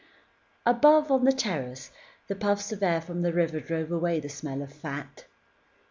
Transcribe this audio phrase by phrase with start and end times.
[0.65, 1.91] Above, on the terrace,
[2.25, 5.25] the puffs of air from the river drove away the smell of fat.